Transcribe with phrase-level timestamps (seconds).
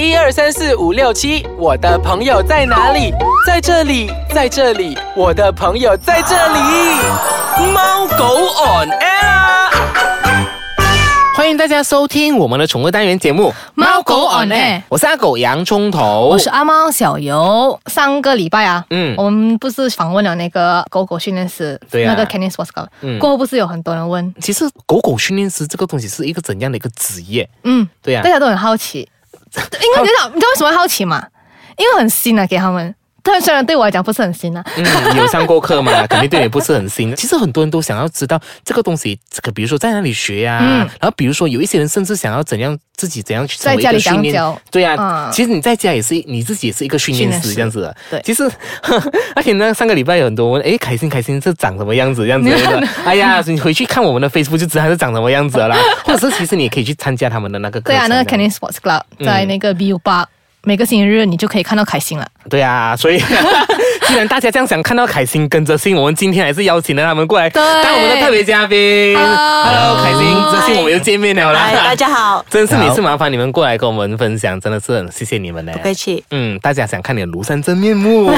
[0.00, 3.12] 一二三四五六七，我的朋友在哪里？
[3.46, 6.58] 在这里，在这里，我的朋友在这里。
[7.74, 9.70] 猫狗 on air 啊。
[11.36, 17.78] 欢迎大家收听我们的宠物单元节目《猫狗 on air 我是阿狗洋葱头，我是阿猫小游。
[17.88, 27.46] 上个礼拜啊，嗯嗯，我们不是访问了那个狗狗训练师，对啊那个 Kenny Club，、嗯过后不是有很多人问，其实狗狗训练师这个东西是一个怎样的一个职业？
[27.64, 29.06] 嗯，对呀、大家都很好奇，
[29.56, 31.26] 因为你知道你知道为什么会好奇吗？
[31.76, 32.94] 因为很新啊，给他们。
[33.22, 34.84] 但虽然对我来讲不是很新啊，嗯，
[35.16, 35.92] 有上过课嘛？
[36.08, 37.14] 肯定对你不是很新。
[37.16, 44.56] 其实很多人都想要知道这个东西，这个比如说在哪里学呀、嗯然后比如说有一些人甚至想要怎样自己怎样去成为一在家里个训练。
[44.70, 47.96] 对呀、嗯其实你在家也是你自己也是一个训练师师这样子的。
[48.10, 48.50] 对其实
[49.34, 52.88] 而且呢，上个礼拜有很多人问，哎，开心开心是长什么样子这样子的？
[53.04, 55.76] 哎呀，你回去看我们的 Facebook 就知道它是长什么样子了啦。
[56.04, 60.26] 或者是其实你也可以去参加他们的那个课对啊，那个这样 Kenny Sports Club 在那个 BU 八、
[60.62, 62.26] 每个星期日你就可以看到凯欣了。
[62.48, 63.18] 对啊，所以
[64.06, 69.16] 既然大家这样想看到凯欣跟着信，我们今天还是邀请了他们过来对当我们的特别嘉宾。
[69.16, 71.60] Hello 凯欣、泽信，我们又见面了啦。
[71.60, 75.72] 嗨，大家好， 真是每次麻烦你们过来跟我们分享，真的是很谢谢你们呢。
[75.72, 76.22] 不客气。
[76.30, 78.30] 嗯，大家想看你的庐山真面目。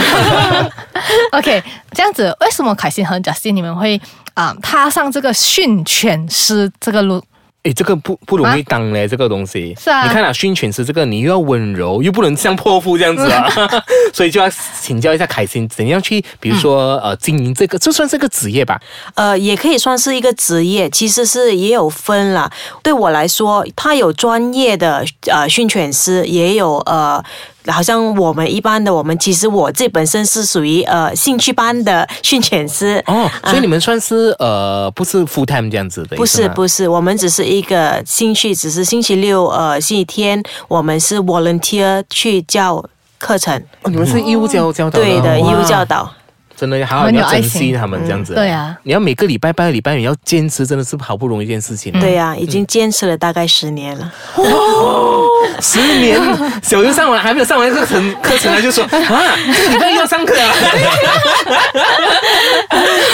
[1.33, 1.63] OK，
[1.93, 4.01] 这样子，为什么凯欣和贾信你们会
[4.35, 7.23] 啊、踏上这个训犬师这个路？
[7.65, 9.73] 诶，这个不不容易当嘞，这个东西。
[9.79, 13.49] 是啊你看啊，训犬师这个，你又要温柔，又不能像泼妇这样子啊，
[14.13, 18.81] 所以就要请教一下凯欣，怎样去，比如说、呃，经营这个，这算是个职业吧？
[19.15, 22.51] 呃，也可以算是一个职业，其实是也有分啦。
[22.83, 27.25] 对我来说，他有专业的呃训犬师，也有呃。
[27.67, 33.03] 好像我们一般的，我们其实我自己本身是属于呃兴趣班的训犬师。
[33.07, 42.85] 哦，所以你们算是、呃，不是 full time 这样子的不是不是，我们只是一个兴趣，只是星期六呃星期天我们是 volunteer 去教
[43.19, 46.13] 课程，哦，你们是义务教教导对的，义务教导。
[46.57, 48.35] 真的好好很有爱你要珍惜他们这样子。
[48.35, 51.93] 对啊，你要每个礼拜拜个礼拜，你要坚持，真的是好不容易一件事情。
[52.01, 54.13] 对呀、已经坚持了大概十年了。
[54.37, 55.29] 哦
[55.61, 56.19] 十年，
[56.63, 60.53] 小优上完还没有上完课程，课程他就说啊，这个礼拜又要上课啊。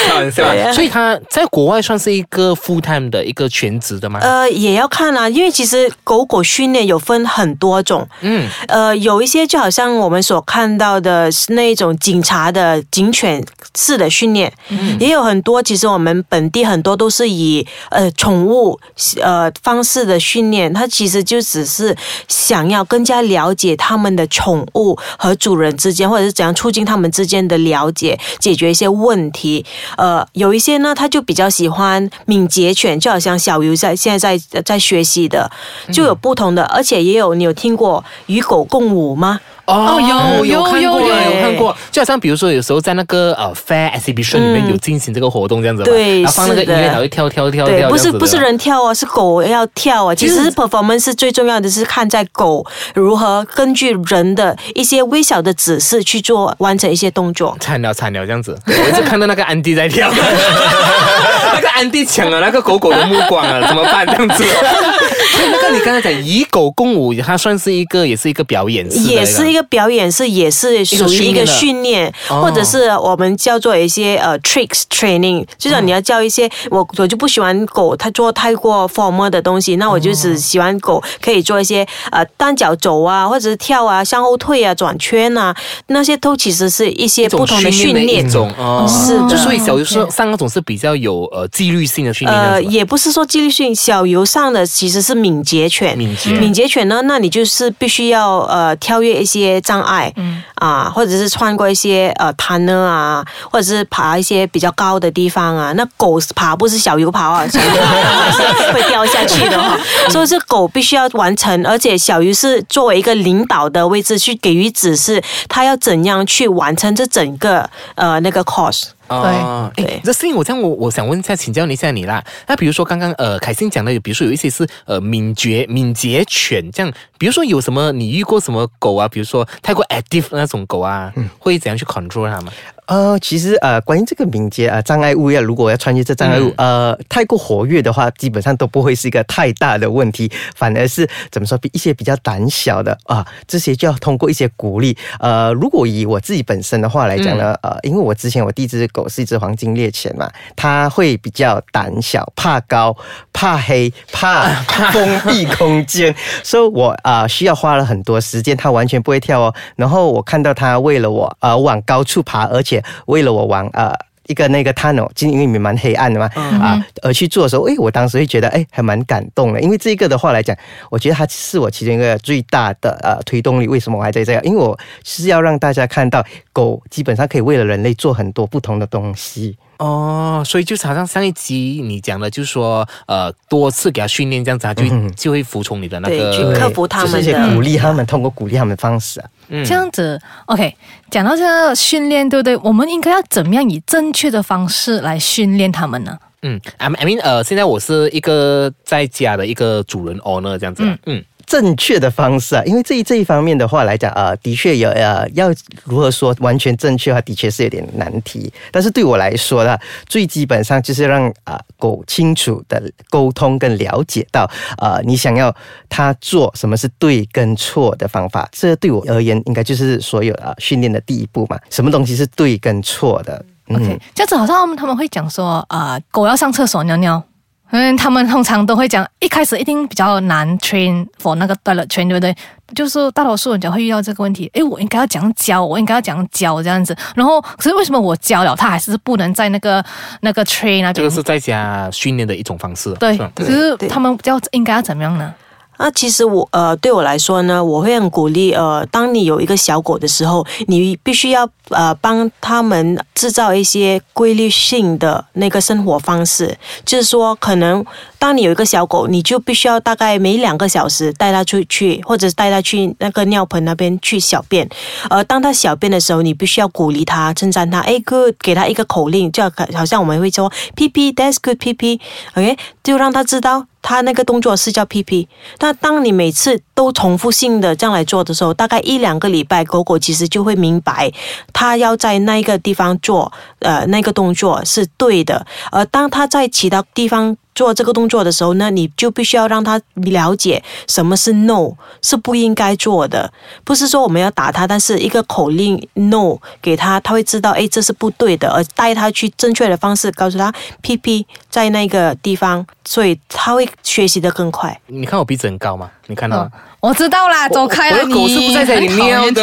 [0.06, 4.20] 开玩笑对啊所以他在国外算是一个 full time 的一个全职的吗？
[4.22, 13.27] 呃，也要看啊，因为其实狗狗训练有分很多种，嗯，呃，有一些就好像我们所看到的是那一种警察的警犬
[13.76, 14.52] 式的训练，
[15.00, 18.78] 也有很多其实我们本地很多都是以呃宠物
[19.20, 21.96] 呃方式的训练，它其实就只是
[22.28, 29.64] 想要更加了解他们的宠物和主人之间，或者是怎样促进他们之间的了解，解决一些问题。
[29.96, 35.50] 呃，有一些呢，他就比较喜欢敏捷犬，就好像小鱼在现在在在学习的，
[35.92, 39.40] 就有不同的，而且也有你有听过与狗共舞吗？
[39.68, 41.08] 哦有有看过有有。
[41.08, 50.14] 有看过，就好像比如说有时候在那个呃 fair exhibition 里面有进行这个活动这样子，对然后放那个音乐，它会跳跳跳跳，对，不是不是人跳哦，是狗要跳啊。
[50.14, 52.64] 其实是 performance 最重要的是看在狗
[52.94, 57.56] 如何根据人的一些微小的指示去做完成一些动作。
[57.60, 60.10] 惨了惨了这样子，我就看到那个安迪在跳，
[61.54, 64.06] 那个安迪抢了那个狗狗的目光啊，怎么办？
[64.06, 64.44] 这样子？
[64.44, 85.54] 所以那个你刚才讲以狗共舞，它算是一个也是一个表演也是一个表演，是也是属于一个训练，哦或者是我们叫做一些呃 tricks training，就像你要教一些我我就不喜欢狗它做太过 formal 的东西，那我就只喜欢狗可以做一些呃单脚走啊，或者是跳啊、向后退啊、转圈啊，
[85.88, 88.30] 那些都其实是一些不同的训练一。
[88.30, 89.28] 种哦，是的。
[89.28, 95.96] 就所以小游说上那种是比较有呃纪律性的训练呃，也不是说纪律性，小游上的其实是敏捷犬。
[95.96, 105.72] 敏捷敏捷犬呢，那你就是必须要呃跳跃一些障碍，嗯啊，或者是穿过一些呃攀呢啊，或者是爬一些比较高的地方啊。
[105.72, 109.78] 那狗爬不是小游爬啊，小游爬是会掉下去的哈、
[110.10, 118.84] 所以这狗必须要完成，而且小鱼是作为一个领导的位置去给予指示，它要怎样去完成这整个呃那个 course。
[119.08, 122.22] 哦，对哎，这事情我这样我我想问一下，请教你一下你啦。
[122.46, 129.08] 那比如说刚刚呃凯欣讲的，比如说有一些是呃敏捷敏捷犬这样，比如说有什么你遇过什么狗啊？
[129.08, 132.52] 比如说太过 active 那种狗啊，会怎样去 control 它们？
[132.86, 144.96] 呃，其实呃，关于这个敏捷啊障碍物要如果要穿越这障碍物，呃，太过活跃的话，基本上都不会是一个太大的问题，反而是怎么说，比一些比较胆小的啊，这些就要通过一些鼓励。
[145.20, 152.96] 呃，如果以我自己本身的话来讲呢，呃，因为我之前我第一只狗是一只黄金猎犬嘛，它会比较胆小，怕高，
[153.32, 154.48] 怕黑，怕
[154.92, 159.54] 封闭空间， 所以我啊、需要花了很多时间，它完全不会跳哦。
[159.76, 163.94] 然后我看到它为了我呃往高处爬，而且为了我往呃。
[164.28, 169.60] 一个那个 tunnel，就因为里面蛮黑暗的嘛，啊，而去做的时候，哎，我当时会觉得，哎，还蛮感动的。
[169.60, 170.56] 因为这个的话来讲，
[170.90, 173.66] 我觉得它是我其中一个最大的呃推动力。
[173.66, 174.42] 为什么我还在这样？
[174.44, 179.56] 因为我是要让大家看到，狗基本上可以为了人类做很多不同的东西。
[179.78, 186.32] 哦，所以就好像上一集你讲的，就是说，呃，多次给他训练这样子，他就、嗯就会服从你的那，个。
[186.32, 187.60] 去克服他们就是一些鼓。
[187.60, 189.28] 励他们，通过鼓励他们的方式啊。
[189.48, 190.74] 嗯这样子，OK，
[191.10, 192.56] 讲到这个训练，对不对？
[192.58, 196.18] 我们应该要怎么样以正确的方式来训练他们呢？
[196.42, 205.48] 嗯，I I mean，呃，现在我是一个在家的一个主人 owner 这样子，嗯嗯正确的方式啊，因为这一这一方面的话来讲，呃，的确有呃，要
[205.84, 208.52] 如何说完全正确的话，的确是有点难题。
[208.70, 215.54] 但是对我来说呢，最基本上就是让啊、狗清楚的沟通跟了解到，呃，你想要
[215.88, 221.58] 它做什么是对跟错的方法，这对我而言应该就是所有啊、训练的第一步嘛。
[221.70, 227.22] 什么东西是对跟错的？OK，这样子好像他们会讲说，啊，狗要上厕所尿尿。
[227.70, 232.34] 嗯，他们通常都会讲，一开始一定比较难 train for 那个 toilet train，对不对？
[232.74, 236.96] 就是大多数人家会遇到这个问题，诶，我应该要怎样教，我应该要怎样教这样子。
[237.14, 239.84] 然后，可是为什么我教了，他还是不能在那个
[240.22, 240.94] 那个 train 那边？
[240.94, 245.34] 这个是在家训练的一种方式，对可是对他们要应该要怎么样呢？
[245.80, 257.84] 那其实我呃对我来说呢，我会很鼓励呃，当你有一个小狗的时候，你必须要呃帮他们制造一些规律性的那个生活方式，就是说可能
[258.18, 264.68] 当你有一个小狗，你就必须要大概每两个小时带它出去，或者带它去那个尿盆那边去小便。
[265.08, 269.42] 呃，当它小便的时候，你必须要鼓励它、称赞它，哎，good，给它一个口令，就
[269.74, 273.66] 好像我们会说，pp that's good pp，ok，就让它知道。
[273.80, 275.26] 它那个动作是叫 pp，
[275.60, 281.10] 那当你每次都重复性的这样来做的时候，大概一两个礼拜，狗狗其实就会明白，
[281.58, 285.44] 它要在那一个地方做，呃，那个动作是对的。
[285.72, 293.32] 而当他在其他地方做这个动作的时候呢，你就必须要让他了解什么是 no，是不应该做的。
[293.64, 304.80] 不是说我们要打他，但是一个口令 no 给他，他会知道，哎，这是不对的，而带他去正确的方式告诉他 pp 在那个地方，所以他会学习的更快。
[304.86, 305.90] 你看我鼻子很高吗？
[306.06, 306.52] 你看到吗？
[306.80, 309.42] 我知道啦，走开啊，我的狗是不在这里尿的。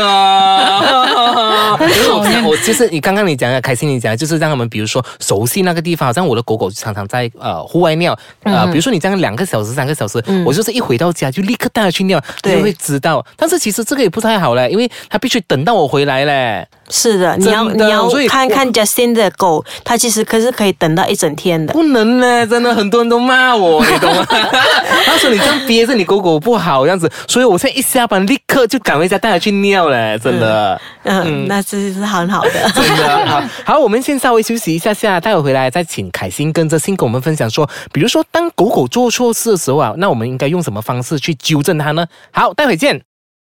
[1.77, 13.25] 很讨厌我就是你刚刚你讲的，开心你讲的，就是让他们比如说熟悉那个地方，好像我的狗狗常常在呃户外尿，呃，比如说你这样两个小时、三个小时，我就是一回到家就立刻带它去尿，它就会知道。
[13.35, 16.65] 但是其实这个也不太好嘞，因为它必须等到我回来嘞。
[16.89, 21.73] 是的，你要你要看看 Justin 的狗，它其实可是可以等到一整天的。
[21.73, 24.25] 不能呢，真的很多人都骂我，你懂吗？
[25.05, 30.79] 他说你这样憋着你狗狗不好这样子，所以我现在一下班立刻就赶回家带它去尿嘞，真的。
[31.03, 32.51] 嗯，那这是很好的。
[32.73, 33.43] 真的好，
[33.73, 42.05] 好，我们先稍微休息一下下，待会回来再请凯欣跟着欣跟我们分享说，比如说当狗狗做错事的时候啊，那我们应该用什么方式去纠正它呢？
[42.31, 43.01] 好，待会见。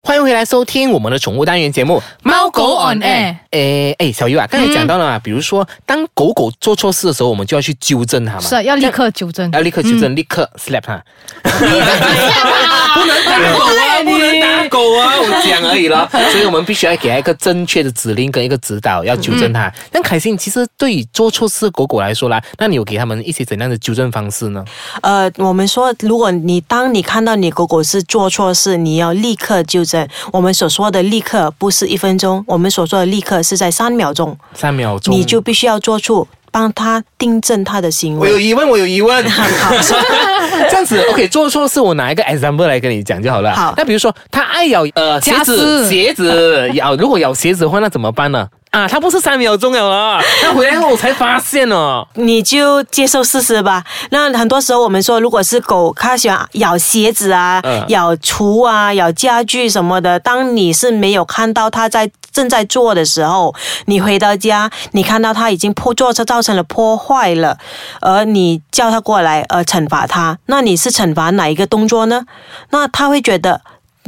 [0.06, 3.38] 欢迎回来收听我们的宠物单元节目《猫狗 on air。
[3.52, 8.42] 诶诶，小优啊，刚才讲到了嘛，比如说当狗狗做错事的时候，我们就要去纠正它嘛。
[8.42, 9.50] 是啊要立刻纠正。
[9.54, 11.02] 要立刻纠正， 立刻 slap 它。
[11.44, 15.14] 不能打狗啊，不能打狗啊！
[15.22, 19.74] 我讲而已了， 所以我们必须要给它一个正确的指令跟一个指导，要纠正它。
[19.90, 24.64] 但凯欣，其实对于做错事狗狗来说啦，那你有给他们一些怎样的纠正方式呢？
[25.02, 29.93] 呃，我们说，如果你当你看到你狗狗是做错事，你要立刻纠正。
[30.32, 38.28] 我们所说的立刻不是一分钟，我们所说的立刻是在三秒钟，三秒钟，你就必须要做出帮他订正他的行为。
[38.28, 39.24] 我有疑问，我有疑问。
[40.70, 43.56] 这样子，OK，做错事，我拿一个 example 来跟你讲就好了。
[43.56, 48.48] 好那比如说他爱咬呃鞋夹子，丝鞋子 咬，如果咬鞋子的话，那怎么办呢？
[48.74, 52.04] 啊，他不是三秒钟了啊， 那回来后我才发现哦。
[52.16, 53.84] 你就接受事实吧。
[54.10, 63.54] 那很多时候我们说，如果是狗，它喜欢咬鞋子啊、嗯咬厨啊、咬家具什么的，当你是没有看到它在正在做的时候，
[63.86, 67.56] 你回到家，你看到它已经破做造成了破坏了，
[68.02, 72.26] 而你叫它过来，呃，惩罚它，那你是惩罚哪一个动作呢？
[72.72, 73.62] 那它会觉得。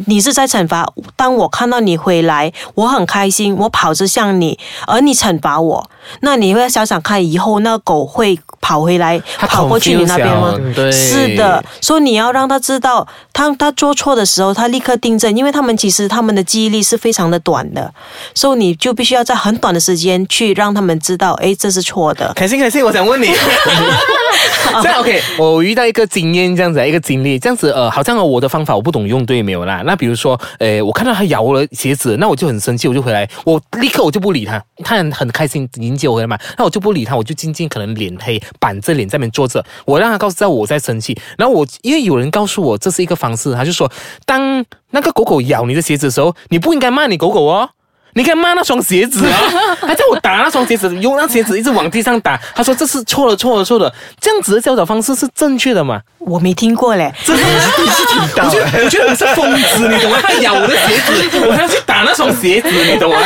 [0.06, 0.86] 你是在惩罚。
[1.16, 10.54] 当我看到你回来，我很开心，我跑着向你，而你惩罚我，那你会想想看，以后那狗会跑回来，跑过去你那边吗？
[10.76, 17.94] 对是的，所以你要让他知道，他他做错的时候，他立刻订正，因为他们其实他们的记忆力是非常的短的，
[18.34, 22.34] 所以你就必须要在很短的时间去让他们知道，哎，这是错的。
[22.36, 23.28] 开心开心，我想问你，
[24.84, 29.84] 这样 OK，我遇到一个经验这样子，一个经历这样子，呃，好像我的方法我不懂用对没有啦。
[29.86, 43.92] 那比如说，呃，我看到他咬我的鞋子，那我就很生气，我就回来，我立刻我就不理他，他很开心迎接我回来嘛，那我就不理他，我就静静可能脸黑，板着脸在那边坐着，我让他告诉到我在生气，然后我因为有人告诉我这是一个方式，他就说，
[44.26, 47.70] 当那个狗狗咬你的鞋子的时候，你不应该骂你狗狗哦。
[48.18, 49.36] 你看骂那双鞋子啊！
[49.86, 52.40] 还叫我打那双鞋子，用那鞋子一直往地上打。
[52.56, 53.94] 他说这是错了，错了，错了。
[54.22, 56.00] 这样子的教导方式是正确的嘛？
[56.20, 58.46] 我没听过嘞，真的是第一次听到。
[58.46, 60.18] 我觉得我觉得我是疯子，你懂吗？
[60.24, 60.98] 他咬我的鞋
[61.30, 63.20] 子， 我还要去打那双鞋子，你懂吗？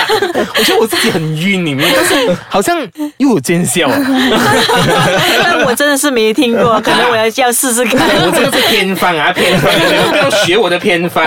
[0.58, 2.78] 我觉得我自己很晕，你们，但是好像
[3.18, 3.96] 又有见效啊。
[5.44, 8.00] 但我真的是没听过， 可能我要要试试看。
[8.26, 11.24] 我这个是偏方啊，偏方，你们不要学我的偏方。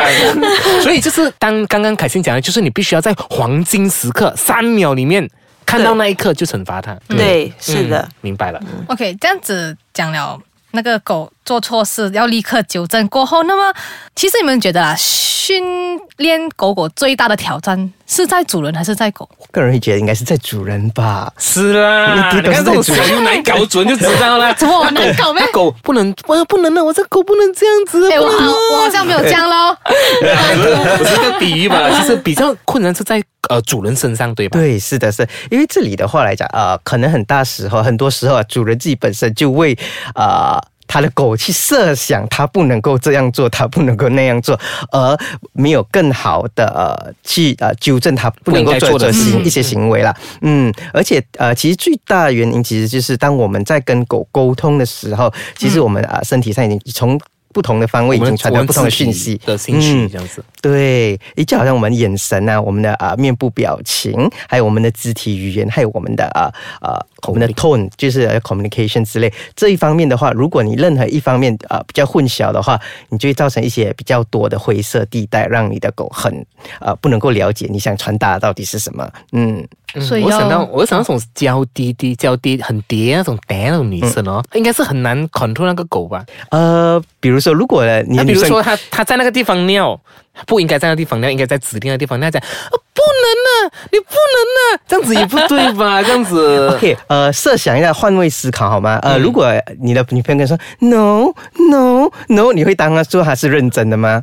[0.83, 5.28] 所以就是当刚刚凯欣讲的，就是你必须要在黄金时刻三秒里面
[5.66, 6.97] 看到那一刻就惩罚他。
[7.09, 8.62] 对，是的嗯，明白了。
[8.87, 10.38] OK，这样子讲了，
[10.71, 13.75] 那个狗做错事要立刻纠正过后，那么
[14.14, 19.26] 其实你们觉得啊，训练狗狗最大的挑战是在主人还是在狗？
[19.38, 21.33] 我个人会觉得应该是在主人吧。
[21.38, 24.52] 是啦，你你看这种人又难搞准就知道了。
[24.61, 28.12] 怎么我难搞咩那狗不能，我不能了，我这狗不能这样子。
[28.12, 29.75] 哎，我好，我好像没有这样咯。
[30.99, 31.88] 不是个比喻吧？
[31.99, 34.59] 其实比较困难是在呃主人身上，对吧？
[34.59, 39.75] 对，是的，是因为这里的话来讲，呃，可能很大时候，很多时候啊，主人自己本身就为
[40.14, 40.62] 啊。
[40.92, 44.58] 呃他的狗去设想，他不能够这样做，他不能够那样做，
[44.90, 45.16] 而
[45.54, 50.14] 没有更好的呃去呃纠正他不能够做的行一些行为啦。
[50.42, 57.18] 嗯，而且呃，其实最大的原因其实就是当我们在跟狗沟通的时候，其实我们啊、呃身体上已经从
[57.52, 60.44] 不同的方位已经传达不同的讯息的信息嗯这样子。
[60.61, 64.12] 对，诶，就好像我们眼神啊，我们的啊、面部表情，
[64.49, 72.80] 还有我们的肢体语言，还有我们的啊呃我们的 tone，就是呃 communication 之类这一方面的话，如果你任何一方面啊、比较混淆的话，
[73.11, 76.44] 你就会造成一些比较多的灰色地带，让你的狗很
[76.78, 79.09] 啊不能够了解你想传达到底是什么。
[79.32, 79.66] 嗯，
[80.00, 86.25] 所以要我想到，我想到那种娇滴滴、娇滴很嗲那种嗲那种女生哦，应该是很难 control 那个狗吧？
[86.50, 89.99] 呃，比如说，如果你的女生那比如说，他他在那个地方尿，
[90.46, 92.30] 不应该在那个地方尿，应该在指定的地方尿。
[92.30, 96.00] 讲啊，不能啊，你不能啊，这样子也不对吧？
[96.04, 98.99] 这样子 OK，呃，设想一下，换位思考好吗？
[99.02, 99.46] 呃，嗯如果
[99.80, 101.32] 你的女朋友跟你说 No
[101.70, 104.22] No No，你会当他说他是认真的吗？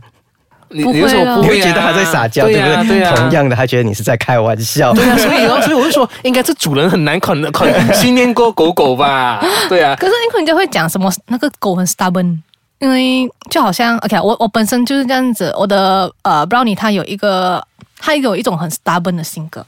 [0.70, 3.04] 你你为什么不会觉得他在撒娇，对对不对？
[3.16, 4.94] 同样的，他觉得你是在开玩笑。
[4.94, 9.44] 对啊，所以哦，所以我就说，应该是主人很难 con con 训练过狗狗吧？
[9.68, 12.38] 对啊，可是你可能就会讲什么那个狗很 stubborn，
[12.80, 17.64] 因为就好像 OK，我我本身就是这样子，我的呃 brownie 它有一个，
[18.00, 19.66] 他有一种很 stubborn 的性格，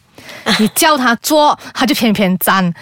[0.60, 2.74] 你叫它做，它就偏偏粘，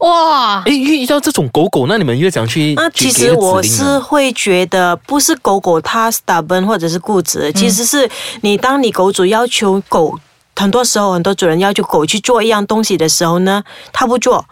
[0.00, 0.62] 哇！
[0.66, 2.74] 哎，遇到这种狗狗，那你们又怎样去？
[2.74, 8.08] 那其实我是会觉得，不是狗狗它 stubborn 或者是固执，其实是
[8.40, 10.18] 你当你狗主要求狗，
[10.56, 14.44] 很多时候很多主人要求狗去做一样东西的时候呢，它不做。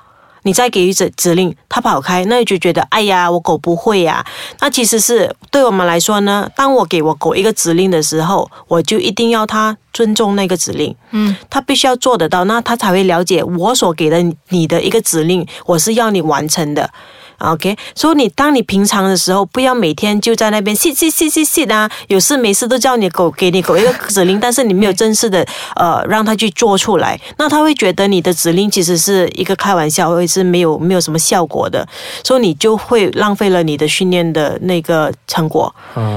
[0.48, 4.24] 你再给予指指令，它跑开，那你就觉得，哎呀，我狗不会呀、
[4.60, 10.96] 那其实是对我们来说呢，当我给我狗一个指令的时候，我就一定要它尊重那个指令。
[11.10, 14.16] 嗯，它必须要做得到，那它才会了解我所给的
[14.48, 16.90] 你的一个指令，我是要你完成的。
[17.38, 31.86] OK，所以你当你平常的时候，不要每天就在那边 sit sit sit sit sit 啊，有事没事都叫你狗给你狗一个指令，但是你没有正式的 呃让它去做出来，那他会觉得你的指令其实是一个开玩笑，或者是没有没有什么效果的，
[32.24, 35.72] 所以你就会浪费了你的训练的那个成果。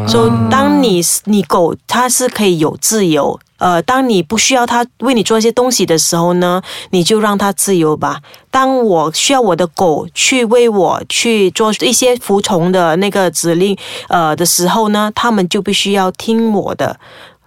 [0.08, 3.40] 所以当你你狗它是可以有自由。
[3.62, 8.20] 呃，当你不需要它为你做一些东西的时候呢，你就让它自由吧。
[8.50, 13.77] 当我需要我的狗去为我去做一些服从的那个指令，
[14.10, 17.00] 呃的时候呢，它们就必须要听我的。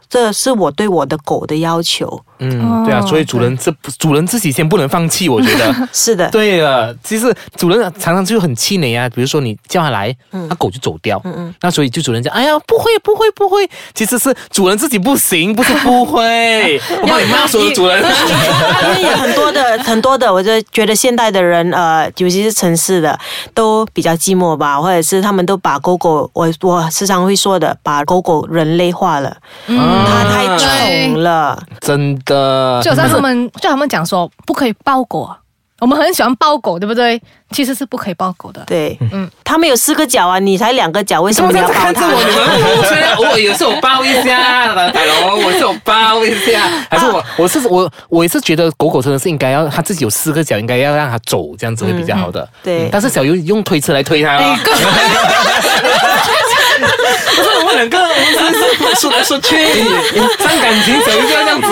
[0.09, 2.23] 这是我对我的狗的要求。
[2.39, 5.75] 嗯，对啊，哦所以主人这主人自己先不能放弃，我觉得。
[5.93, 18.03] 是的，对了，其实主人常常就很气馁啊，比如说你叫他来，那狗就走掉，嗯嗯，那所以就主人讲，哎呀，不会不会不会，其实是主人自己不行，不是不会，我帮你骂所有主人。
[18.03, 23.19] 因为有很多的很多的，我就觉得现代的人，呃，尤其是城市的，
[23.55, 29.29] 都比较寂寞吧，或者是他们都把狗狗，我我时常会说的，把狗狗人类化了。
[29.69, 31.63] 啊啊它太宠了。
[31.81, 32.34] 真的，
[32.83, 35.39] 就好像他们就他们讲说不可以抱狗啊，
[35.81, 37.21] 我们很喜欢抱狗，对不对？
[37.51, 38.65] 其实是不可以抱狗的。
[38.67, 42.09] 对，嗯，他们有四个脚啊，你才两个脚，为什么你要抱看着我？
[42.11, 42.37] 你它？
[42.37, 52.49] 们 我虽然偶尔也是我抱一下，大佬，我是我抱一下，还是我我是我我也是觉得狗狗真的是应该要它自己有四个脚，应该要让它走，这样子会比较好的。
[52.63, 54.57] 对但是小优用推车来推它哦。
[57.37, 59.57] 不是我们两个，我们是说来说去，
[60.39, 61.69] 伤感情，小优就要这样子。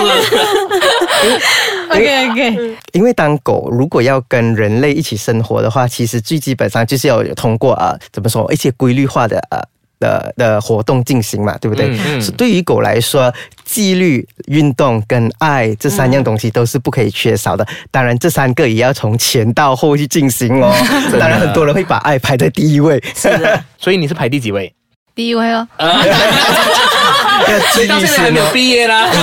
[1.89, 9.61] OK OK，因为当狗如果要跟人类一起生活的话，其实最基本上就是要有通过啊、怎么说一些规律化的呃。
[9.99, 11.97] 的的活动进行嘛，对不对？
[12.19, 17.65] 是对于狗来说，纪律、运动跟爱这三样东西都是不可以缺少的。
[17.89, 20.73] 当然，这三个也要从前到后去进行哦。
[21.17, 24.73] 当然，很多人会把爱排在第一位，是的，所以你是排第几位？
[25.15, 28.31] 第一位哦，要纪律到现在还。
[28.31, 29.07] 没有毕业啦。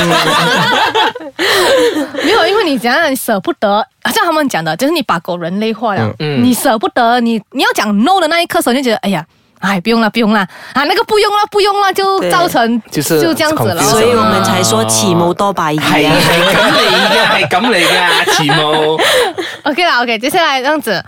[2.25, 9.25] 没有，因为你讲你舍不得，像他们讲的，就是你把狗人类化了，嗯嗯你舍不得，你你要讲 no 的那一刻时候，你就觉得哎呀。
[9.61, 10.41] 哎，不用了，不用了
[10.73, 10.85] 啊！
[10.85, 13.83] 那个不用了，不用了，就造成就是就这样子了。
[13.83, 16.17] 所以我们才说起谋多把一 係啊。
[16.17, 18.99] 係咁嚟嘅，係咁嚟嘅，慈母。
[19.71, 21.05] OK 啦，OK，接下来这样子，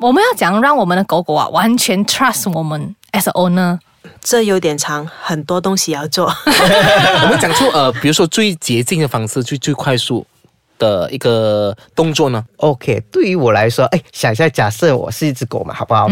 [0.00, 3.78] 我们要讲让我们的狗狗啊完全 trust 我们 as a owner。
[4.22, 6.26] 这有点长，很多东西要做。
[6.46, 10.26] 我们讲出呃，比如说最捷径的方式，最最快速
[10.78, 16.08] 的一个动作呢？OK，对于我来说，哎，想一下，假设我是一只狗嘛，好不好？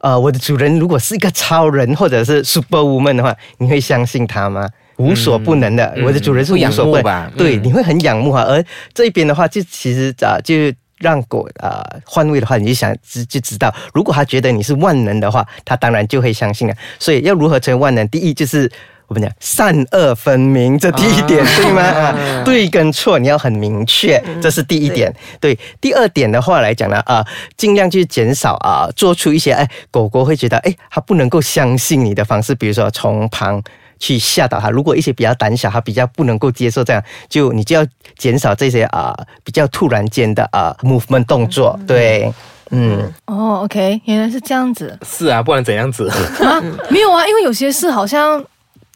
[0.00, 4.68] 呃，我的主人如果是一个超人或者是 super woman 的话，你会相信他吗？
[4.98, 8.44] 无所不能的，嗯我的主人是会仰无所不能慕吧对，嗯你会很仰慕啊。
[8.48, 10.54] 而这一边的话，就其实啊、就
[10.98, 16.74] 让狗啊、换位的话，你就想知就知道，如果他觉得你是万能的话，他当然就会相信了。
[16.98, 18.06] 所以要如何成为万能？
[18.08, 18.70] 第一就是。
[19.08, 21.80] 我们讲善恶分明，这第一点、对吗？
[21.80, 25.10] 啊，对跟错你要很明确，这是第一点。
[25.40, 27.26] 对，第二点的话来讲呢，啊、
[27.56, 33.62] 尽量去减少啊、做出一些哎，狗狗会觉得哎，它不能够相信你的方式，比如说从旁
[33.98, 34.70] 去吓倒他。
[34.70, 37.86] 如果一些比较胆小，他比较不能够接受这样，就你就要
[38.16, 41.78] 减少这些啊、比较突然间的啊、movement 动作。
[41.86, 42.32] 对，
[42.70, 46.08] 嗯，哦，OK，原来是这样子是啊，不然怎样子？
[46.42, 46.62] 啊？
[46.90, 48.44] 没有啊，因为有些事好像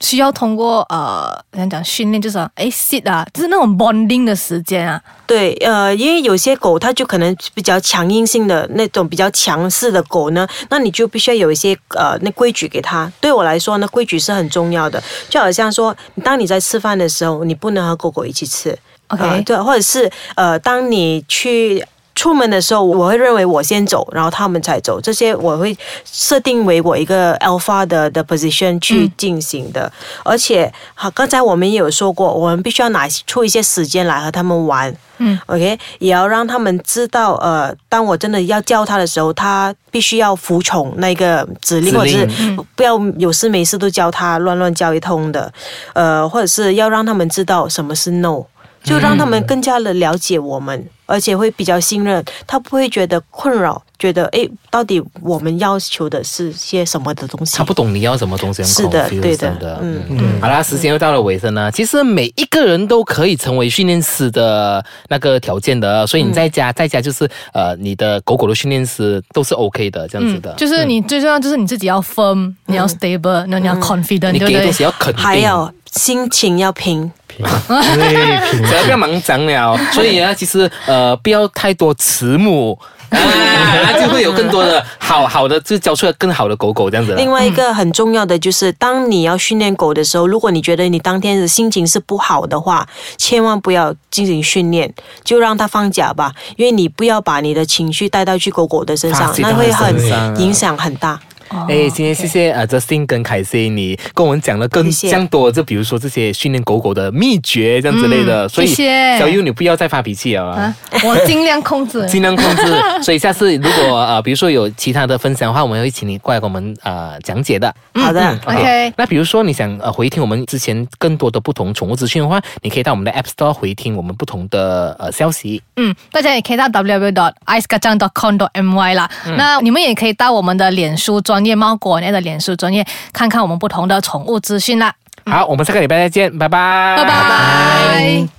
[0.02, 5.00] 需要通过呃，怎样讲训练，就是说哎 sit 啊，就是那种 bonding 的时间啊。
[5.26, 13.10] 对，呃，因为有些狗它就可能比较强硬性的那种比较强势的狗呢，那你就必须要有一些呃那规矩给它。
[13.20, 18.76] 对我来说呢，规矩是很重要的，就好像说，当你在吃饭的时候，你不能和狗狗一起吃
[19.06, 21.82] OK 呃对，或者是呃，当你去。
[22.22, 25.00] 出门的时候，我会认为我先走，然后他们才走。
[25.00, 29.92] 这些我会设定为我一个 alpha 的的 position 去进行的。
[30.24, 34.94] 而且，好，刚才我们也有说过，我们必须要拿出一些时间来和他们玩。
[35.18, 45.52] 嗯，OK，也要让他们知道，呃，当我真的要叫他的时候，他必须要服从那个指令，指或者是不要有事没事都叫他乱乱叫一通的，
[45.92, 48.44] 呃，或者是要让他们知道什么是 no。
[48.84, 57.58] 就让他们更加的了解我们，而且会比较信任，他不会觉得困扰，觉得诶，到底我们要求的是些什么的东西？
[57.58, 59.78] 他不懂你要什么东西，是的对的的。
[59.82, 61.70] 嗯嗯，好啦，时间又到了尾声了。
[61.70, 70.54] 其实每一个人都可以成为训练师的那个条件的，所以你在家，在家就是呃，你的狗狗的训练师都是 OK 的，这样子的。
[70.54, 74.72] 就是你最重要就是你自己要 firm，你要 stable，那你要 confident，对不对你给的东？
[74.72, 82.78] 西要肯定，还有心情要平，对，只要不要忙长了，所以呢，其实呃，不要太多慈母。
[84.00, 87.14] 就会有更多的好好的，就教出来更好的狗狗这样子。
[87.14, 94.90] 另外一个很重要的就是，当你要训练狗的时候，如果你觉得你当天的心情是不好的话，千万不要进行训练，
[95.22, 101.20] 就让它放假吧，因为你不要把你的情绪带到去狗狗的身上那会很影响很大。
[101.68, 112.06] 哎，今天谢谢呃 Justin 跟凯西你跟我们讲了更谢谢这样多，就比如说这些训练狗狗的秘诀这样之类的，嗯所以谢谢小优你不要再发脾气了啊啊。，我尽量控制。
[112.12, 112.62] 尽量控制，
[113.02, 117.72] 所以下次如果呃，比如说有其他的分享的话，我们会请你过来给我们呃讲解的。
[117.94, 125.62] 好的，OK 那比如说你想呃回听我们之前更多的不同宠物资讯的话，你可以到我们的 App Store 回听我们不同的呃消息。
[125.76, 129.08] 嗯，大家也可以到 w w i c e k a c a n c o m my 啦。
[129.36, 134.94] 那你们也可以到我们的脸书专业猫国内的脸书专业看看我们不同的宠物资讯啦。
[135.26, 138.32] 好，我们下个礼拜再见，拜拜，拜拜。